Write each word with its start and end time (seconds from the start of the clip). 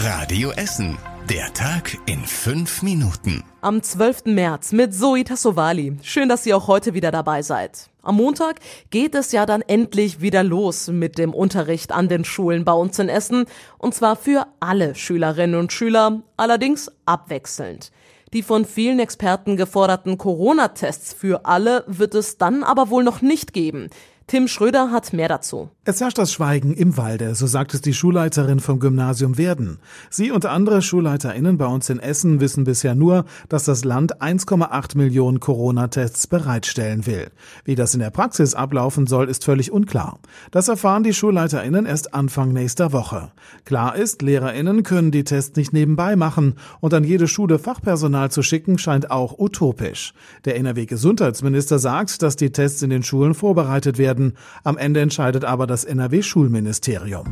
Radio 0.00 0.52
Essen. 0.52 0.96
Der 1.28 1.52
Tag 1.54 1.98
in 2.06 2.20
fünf 2.24 2.82
Minuten. 2.82 3.42
Am 3.62 3.82
12. 3.82 4.26
März 4.26 4.70
mit 4.70 4.94
Zoe 4.94 5.24
Tassovali. 5.24 5.96
Schön, 6.02 6.28
dass 6.28 6.46
ihr 6.46 6.56
auch 6.56 6.68
heute 6.68 6.94
wieder 6.94 7.10
dabei 7.10 7.42
seid. 7.42 7.90
Am 8.02 8.14
Montag 8.14 8.60
geht 8.90 9.16
es 9.16 9.32
ja 9.32 9.44
dann 9.44 9.60
endlich 9.60 10.20
wieder 10.20 10.44
los 10.44 10.86
mit 10.86 11.18
dem 11.18 11.34
Unterricht 11.34 11.90
an 11.90 12.06
den 12.06 12.24
Schulen 12.24 12.64
bei 12.64 12.74
uns 12.74 12.96
in 13.00 13.08
Essen. 13.08 13.46
Und 13.76 13.92
zwar 13.92 14.14
für 14.14 14.46
alle 14.60 14.94
Schülerinnen 14.94 15.58
und 15.58 15.72
Schüler, 15.72 16.22
allerdings 16.36 16.92
abwechselnd. 17.04 17.90
Die 18.32 18.42
von 18.42 18.66
vielen 18.66 19.00
Experten 19.00 19.56
geforderten 19.56 20.16
Corona-Tests 20.16 21.12
für 21.12 21.44
alle 21.44 21.82
wird 21.88 22.14
es 22.14 22.38
dann 22.38 22.62
aber 22.62 22.90
wohl 22.90 23.02
noch 23.02 23.20
nicht 23.20 23.52
geben. 23.52 23.90
Tim 24.28 24.46
Schröder 24.46 24.90
hat 24.90 25.14
mehr 25.14 25.28
dazu. 25.28 25.70
Es 25.84 26.02
herrscht 26.02 26.18
das 26.18 26.30
Schweigen 26.30 26.74
im 26.74 26.98
Walde, 26.98 27.34
so 27.34 27.46
sagt 27.46 27.72
es 27.72 27.80
die 27.80 27.94
Schulleiterin 27.94 28.60
vom 28.60 28.78
Gymnasium 28.78 29.38
Werden. 29.38 29.78
Sie 30.10 30.30
und 30.30 30.44
andere 30.44 30.82
SchulleiterInnen 30.82 31.56
bei 31.56 31.64
uns 31.64 31.88
in 31.88 31.98
Essen 31.98 32.38
wissen 32.38 32.64
bisher 32.64 32.94
nur, 32.94 33.24
dass 33.48 33.64
das 33.64 33.86
Land 33.86 34.20
1,8 34.20 34.98
Millionen 34.98 35.40
Corona-Tests 35.40 36.26
bereitstellen 36.26 37.06
will. 37.06 37.28
Wie 37.64 37.74
das 37.74 37.94
in 37.94 38.00
der 38.00 38.10
Praxis 38.10 38.54
ablaufen 38.54 39.06
soll, 39.06 39.30
ist 39.30 39.46
völlig 39.46 39.72
unklar. 39.72 40.18
Das 40.50 40.68
erfahren 40.68 41.04
die 41.04 41.14
SchulleiterInnen 41.14 41.86
erst 41.86 42.12
Anfang 42.12 42.52
nächster 42.52 42.92
Woche. 42.92 43.32
Klar 43.64 43.96
ist, 43.96 44.20
LehrerInnen 44.20 44.82
können 44.82 45.10
die 45.10 45.24
Tests 45.24 45.56
nicht 45.56 45.72
nebenbei 45.72 46.16
machen 46.16 46.56
und 46.80 46.92
an 46.92 47.02
jede 47.02 47.28
Schule 47.28 47.58
Fachpersonal 47.58 48.30
zu 48.30 48.42
schicken, 48.42 48.76
scheint 48.76 49.10
auch 49.10 49.38
utopisch. 49.38 50.12
Der 50.44 50.56
NRW-Gesundheitsminister 50.56 51.78
sagt, 51.78 52.20
dass 52.20 52.36
die 52.36 52.52
Tests 52.52 52.82
in 52.82 52.90
den 52.90 53.02
Schulen 53.02 53.32
vorbereitet 53.32 53.96
werden 53.96 54.17
werden. 54.18 54.36
Am 54.64 54.76
Ende 54.76 55.00
entscheidet 55.00 55.44
aber 55.44 55.66
das 55.66 55.84
NRW-Schulministerium. 55.84 57.24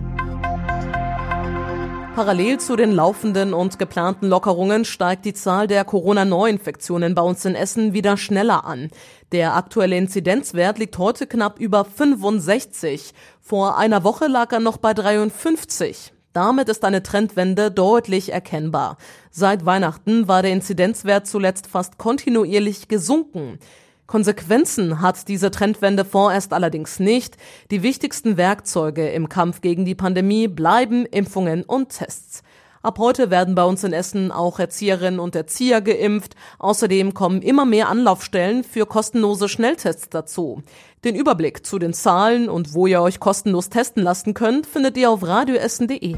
Parallel 2.14 2.58
zu 2.58 2.76
den 2.76 2.92
laufenden 2.92 3.52
und 3.52 3.78
geplanten 3.78 4.26
Lockerungen 4.28 4.86
steigt 4.86 5.26
die 5.26 5.34
Zahl 5.34 5.66
der 5.66 5.84
Corona-Neuinfektionen 5.84 7.14
bei 7.14 7.20
uns 7.20 7.44
in 7.44 7.54
Essen 7.54 7.92
wieder 7.92 8.16
schneller 8.16 8.64
an. 8.64 8.88
Der 9.32 9.54
aktuelle 9.54 9.98
Inzidenzwert 9.98 10.78
liegt 10.78 10.96
heute 10.96 11.26
knapp 11.26 11.60
über 11.60 11.84
65. 11.84 13.12
Vor 13.42 13.76
einer 13.76 14.02
Woche 14.02 14.28
lag 14.28 14.50
er 14.50 14.60
noch 14.60 14.78
bei 14.78 14.94
53. 14.94 16.14
Damit 16.32 16.70
ist 16.70 16.86
eine 16.86 17.02
Trendwende 17.02 17.70
deutlich 17.70 18.32
erkennbar. 18.32 18.96
Seit 19.30 19.66
Weihnachten 19.66 20.26
war 20.26 20.40
der 20.40 20.52
Inzidenzwert 20.52 21.26
zuletzt 21.26 21.66
fast 21.66 21.98
kontinuierlich 21.98 22.88
gesunken. 22.88 23.58
Konsequenzen 24.06 25.00
hat 25.00 25.28
diese 25.28 25.50
Trendwende 25.50 26.04
vorerst 26.04 26.52
allerdings 26.52 27.00
nicht. 27.00 27.36
Die 27.70 27.82
wichtigsten 27.82 28.36
Werkzeuge 28.36 29.08
im 29.08 29.28
Kampf 29.28 29.60
gegen 29.60 29.84
die 29.84 29.94
Pandemie 29.94 30.48
bleiben 30.48 31.06
Impfungen 31.06 31.64
und 31.64 31.90
Tests. 31.90 32.42
Ab 32.86 33.00
heute 33.00 33.30
werden 33.30 33.56
bei 33.56 33.64
uns 33.64 33.82
in 33.82 33.92
Essen 33.92 34.30
auch 34.30 34.60
Erzieherinnen 34.60 35.18
und 35.18 35.34
Erzieher 35.34 35.80
geimpft. 35.80 36.36
Außerdem 36.60 37.14
kommen 37.14 37.42
immer 37.42 37.64
mehr 37.64 37.88
Anlaufstellen 37.88 38.62
für 38.62 38.86
kostenlose 38.86 39.48
Schnelltests 39.48 40.08
dazu. 40.08 40.62
Den 41.04 41.16
Überblick 41.16 41.66
zu 41.66 41.80
den 41.80 41.92
Zahlen 41.92 42.48
und 42.48 42.74
wo 42.74 42.86
ihr 42.86 43.02
euch 43.02 43.18
kostenlos 43.18 43.70
testen 43.70 44.04
lassen 44.04 44.34
könnt, 44.34 44.68
findet 44.68 44.96
ihr 44.96 45.10
auf 45.10 45.26
radioessen.de. 45.26 46.14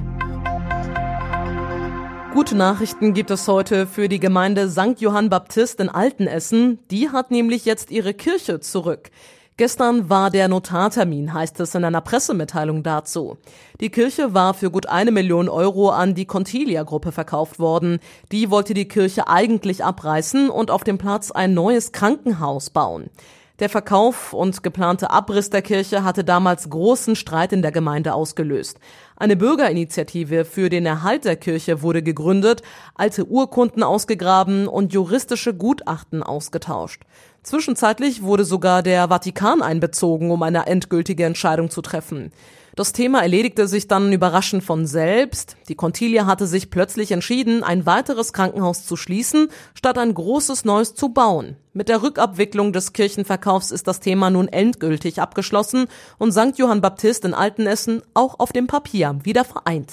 Gute 2.35 2.55
Nachrichten 2.55 3.15
gibt 3.15 3.31
es 3.31 3.49
heute 3.49 3.87
für 3.87 4.09
die 4.09 4.21
Gemeinde 4.21 4.69
St. 4.69 5.01
Johann 5.01 5.31
Baptist 5.31 5.81
in 5.81 5.89
Altenessen. 5.89 6.79
Die 6.91 7.09
hat 7.09 7.31
nämlich 7.31 7.65
jetzt 7.65 7.91
ihre 7.91 8.13
Kirche 8.13 8.61
zurück. 8.61 9.11
Gestern 9.57 10.09
war 10.09 10.31
der 10.31 10.47
Notartermin, 10.47 11.33
heißt 11.33 11.59
es 11.59 11.75
in 11.75 11.85
einer 11.85 12.01
Pressemitteilung 12.03 12.85
dazu. 12.85 13.39
Die 13.81 13.91
Kirche 13.91 14.35
war 14.35 14.55
für 14.55 14.71
gut 14.71 14.87
eine 14.87 15.11
Million 15.11 15.49
Euro 15.49 15.89
an 15.89 16.15
die 16.15 16.27
Contilia-Gruppe 16.27 17.13
verkauft 17.13 17.59
worden. 17.59 17.99
Die 18.31 18.51
wollte 18.51 18.73
die 18.73 18.87
Kirche 18.87 19.27
eigentlich 19.27 19.83
abreißen 19.83 20.49
und 20.49 20.71
auf 20.71 20.85
dem 20.85 20.99
Platz 20.99 21.33
ein 21.33 21.55
neues 21.55 21.91
Krankenhaus 21.91 22.71
bauen. 22.71 23.11
Der 23.59 23.69
Verkauf 23.69 24.35
und 24.35 24.63
geplante 24.63 25.11
Abriss 25.11 25.51
der 25.51 25.63
Kirche 25.63 26.05
hatte 26.05 26.23
damals 26.23 26.71
großen 26.71 27.17
Streit 27.17 27.53
in 27.53 27.61
der 27.61 27.73
Gemeinde 27.73 28.15
ausgelöst. 28.15 28.79
Eine 29.17 29.35
Bürgerinitiative 29.35 30.45
für 30.45 30.69
den 30.69 30.87
Erhalt 30.87 31.25
der 31.25 31.35
Kirche 31.35 31.83
wurde 31.83 32.05
gegründet, 32.05 32.63
alte 32.95 33.27
Urkunden 33.27 33.83
ausgegraben 33.83 34.69
und 34.69 34.93
juristische 34.93 35.55
Gutachten 35.55 36.23
ausgetauscht. 36.23 37.03
Zwischenzeitlich 37.43 38.23
wurde 38.23 38.45
sogar 38.45 38.85
der 38.85 39.09
Vatikan 39.09 39.61
einbezogen, 39.61 40.31
um 40.31 40.45
eine 40.45 40.67
endgültige 40.67 41.25
Entscheidung 41.25 41.69
zu 41.69 41.83
treffen. 41.83 42.31
Das 42.77 42.93
Thema 42.93 43.23
erledigte 43.23 43.67
sich 43.67 43.89
dann 43.89 44.13
überraschend 44.13 44.63
von 44.63 44.87
selbst. 44.87 45.57
Die 45.69 45.75
Contilia 45.75 46.27
hatte 46.27 46.47
sich 46.47 46.71
plötzlich 46.71 47.13
entschieden, 47.13 47.63
ein 47.63 47.87
weiteres 47.87 48.33
Krankenhaus 48.33 48.87
zu 48.87 48.97
schließen, 48.97 49.49
statt 49.75 49.99
ein 49.99 50.15
großes 50.15 50.65
neues 50.65 50.95
zu 50.95 51.09
bauen. 51.11 51.57
Mit 51.73 51.89
der 51.89 52.03
Rückabwicklung 52.03 52.73
des 52.73 52.93
Kirchenverkaufs 52.93 53.71
ist 53.71 53.87
das 53.87 54.01
Thema 54.01 54.31
nun 54.31 54.49
endgültig 54.49 55.21
abgeschlossen 55.21 55.87
und 56.19 56.33
St. 56.33 56.57
Johann 56.57 56.81
Baptist 56.81 57.25
in 57.25 57.35
Altenessen 57.35 58.03
auch 58.15 58.39
auf 58.39 58.53
dem 58.53 58.67
Papier 58.67 59.19
wieder 59.23 59.45
vereint. 59.45 59.93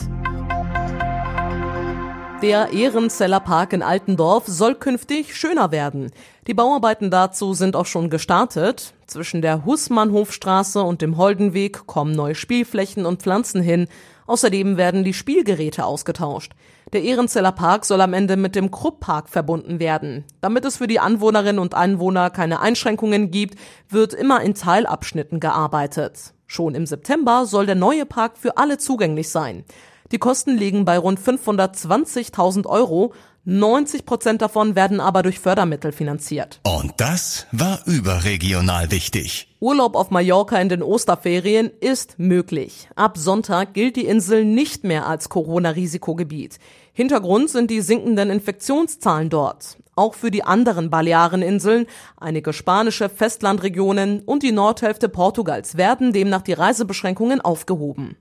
Der 2.42 2.74
Ehrenzeller 2.74 3.40
Park 3.40 3.72
in 3.72 3.82
Altendorf 3.82 4.46
soll 4.46 4.76
künftig 4.76 5.36
schöner 5.36 5.72
werden. 5.72 6.12
Die 6.48 6.54
Bauarbeiten 6.54 7.10
dazu 7.10 7.54
sind 7.54 7.78
auch 7.78 7.86
schon 7.86 8.10
gestartet. 8.10 8.94
Zwischen 9.08 9.42
der 9.42 9.66
Hussmannhofstraße 9.66 10.84
und 10.84 11.02
dem 11.02 11.18
Holdenweg 11.18 11.88
kommen 11.88 12.12
neue 12.12 12.36
Spielflächen 12.36 13.06
und 13.06 13.22
Pflanzen 13.22 13.62
hin. 13.62 13.88
Außerdem 14.28 14.76
werden 14.76 15.06
die 15.06 15.14
Spielgeräte 15.14 15.86
ausgetauscht. 15.86 16.52
Der 16.92 17.04
Ehrenzeller 17.04 17.54
Park 17.54 17.86
soll 17.86 18.02
am 18.02 18.14
Ende 18.14 18.36
mit 18.36 18.56
dem 18.56 18.70
Krupp-Park 18.70 19.30
verbunden 19.30 19.80
werden. 19.80 20.26
Damit 20.42 20.66
es 20.66 20.78
für 20.78 20.88
die 20.88 21.00
Anwohnerinnen 21.00 21.60
und 21.60 21.74
Einwohner 21.74 22.30
keine 22.30 22.60
Einschränkungen 22.60 23.32
gibt, 23.32 23.58
wird 23.90 24.14
immer 24.14 24.42
in 24.42 24.56
Teilabschnitten 24.56 25.40
gearbeitet. 25.40 26.34
Schon 26.48 26.76
im 26.76 26.86
September 26.86 27.46
soll 27.46 27.66
der 27.66 27.76
neue 27.76 28.06
Park 28.06 28.38
für 28.38 28.58
alle 28.58 28.78
zugänglich 28.78 29.30
sein. 29.30 29.64
Die 30.12 30.20
Kosten 30.20 30.56
liegen 30.56 30.86
bei 30.86 30.98
rund 30.98 31.20
520.000 31.20 32.68
Euro. 32.68 33.14
90 33.48 34.06
Prozent 34.06 34.42
davon 34.42 34.76
werden 34.76 35.00
aber 35.00 35.22
durch 35.22 35.40
Fördermittel 35.40 35.92
finanziert. 35.92 36.60
Und 36.64 36.94
das 36.98 37.46
war 37.52 37.80
überregional 37.86 38.90
wichtig. 38.92 39.56
Urlaub 39.60 39.96
auf 39.96 40.10
Mallorca 40.10 40.58
in 40.58 40.70
den 40.70 40.82
Osterferien 40.82 41.72
ist 41.80 42.18
möglich. 42.18 42.90
Ab 42.96 43.18
Sonntag 43.18 43.74
gilt 43.74 43.96
die 43.96 44.06
Insel 44.06 44.46
nicht 44.46 44.84
mehr 44.84 45.08
als 45.08 45.30
Corona-Risikogebiet. 45.30 46.60
Hintergrund 46.94 47.50
sind 47.50 47.70
die 47.70 47.82
sinkenden 47.82 48.30
Infektionszahlen 48.30 49.30
dort. 49.30 49.78
Auch 49.96 50.14
für 50.14 50.30
die 50.30 50.44
anderen 50.44 50.90
Baleareninseln, 50.90 51.86
einige 52.18 52.52
spanische 52.52 53.10
Festlandregionen 53.10 54.22
und 54.22 54.44
die 54.44 54.52
Nordhälfte 54.52 55.08
Portugals 55.08 55.78
werden 55.78 56.14
demnach 56.14 56.42
die 56.42 56.54
Reisebeschränkungen 56.54 57.42
aufgehoben. 57.42 58.18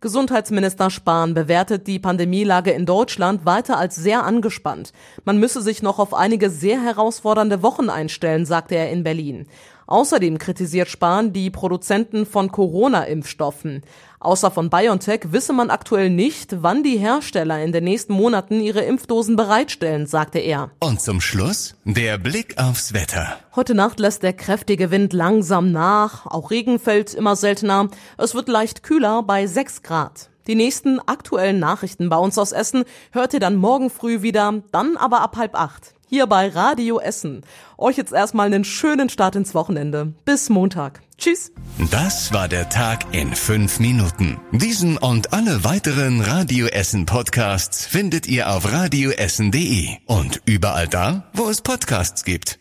Gesundheitsminister 0.00 0.90
Spahn 0.90 1.34
bewertet 1.34 1.88
die 1.88 1.98
Pandemielage 1.98 2.70
in 2.70 2.86
Deutschland 2.86 3.44
weiter 3.44 3.78
als 3.78 3.96
sehr 3.96 4.22
angespannt. 4.22 4.92
Man 5.24 5.38
müsse 5.38 5.60
sich 5.60 5.82
noch 5.82 5.98
auf 5.98 6.14
einige 6.14 6.50
sehr 6.50 6.80
herausfordernde 6.80 7.64
Wochen 7.64 7.90
einstellen, 7.90 8.46
sagte 8.46 8.76
er 8.76 8.92
in 8.92 9.02
Berlin. 9.02 9.48
Außerdem 9.88 10.36
kritisiert 10.36 10.88
Spahn 10.88 11.32
die 11.32 11.48
Produzenten 11.48 12.26
von 12.26 12.52
Corona-Impfstoffen. 12.52 13.82
Außer 14.20 14.50
von 14.50 14.68
BioNTech 14.68 15.32
wisse 15.32 15.54
man 15.54 15.70
aktuell 15.70 16.10
nicht, 16.10 16.62
wann 16.62 16.82
die 16.82 16.98
Hersteller 16.98 17.64
in 17.64 17.72
den 17.72 17.84
nächsten 17.84 18.12
Monaten 18.12 18.60
ihre 18.60 18.82
Impfdosen 18.82 19.36
bereitstellen, 19.36 20.06
sagte 20.06 20.40
er. 20.40 20.70
Und 20.80 21.00
zum 21.00 21.22
Schluss 21.22 21.74
der 21.84 22.18
Blick 22.18 22.58
aufs 22.58 22.92
Wetter. 22.92 23.38
Heute 23.56 23.74
Nacht 23.74 23.98
lässt 23.98 24.22
der 24.22 24.34
kräftige 24.34 24.90
Wind 24.90 25.14
langsam 25.14 25.72
nach, 25.72 26.26
auch 26.26 26.50
Regen 26.50 26.78
fällt 26.78 27.14
immer 27.14 27.34
seltener. 27.34 27.88
Es 28.18 28.34
wird 28.34 28.50
leicht 28.50 28.82
kühler 28.82 29.22
bei 29.22 29.46
6 29.46 29.82
Grad. 29.82 30.28
Die 30.48 30.54
nächsten 30.54 31.00
aktuellen 31.00 31.60
Nachrichten 31.60 32.10
bei 32.10 32.16
uns 32.16 32.36
aus 32.36 32.52
Essen 32.52 32.84
hört 33.12 33.32
ihr 33.32 33.40
dann 33.40 33.56
morgen 33.56 33.88
früh 33.88 34.20
wieder, 34.20 34.62
dann 34.70 34.98
aber 34.98 35.22
ab 35.22 35.36
halb 35.38 35.54
acht 35.54 35.94
hier 36.08 36.26
bei 36.26 36.48
Radio 36.48 36.98
Essen. 37.00 37.42
Euch 37.76 37.96
jetzt 37.96 38.12
erstmal 38.12 38.46
einen 38.46 38.64
schönen 38.64 39.08
Start 39.08 39.36
ins 39.36 39.54
Wochenende. 39.54 40.12
Bis 40.24 40.48
Montag. 40.48 41.00
Tschüss. 41.18 41.52
Das 41.90 42.32
war 42.32 42.48
der 42.48 42.68
Tag 42.68 43.12
in 43.12 43.34
fünf 43.34 43.80
Minuten. 43.80 44.38
Diesen 44.52 44.96
und 44.98 45.32
alle 45.32 45.64
weiteren 45.64 46.20
Radio 46.20 46.66
Essen 46.66 47.06
Podcasts 47.06 47.86
findet 47.86 48.26
ihr 48.26 48.50
auf 48.50 48.72
radioessen.de 48.72 49.88
und 50.06 50.40
überall 50.44 50.88
da, 50.88 51.24
wo 51.32 51.48
es 51.48 51.60
Podcasts 51.60 52.24
gibt. 52.24 52.58